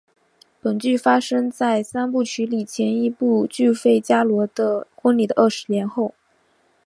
[0.63, 6.15] 本剧发生在三部曲里前一部剧费加罗的婚礼的二十年后。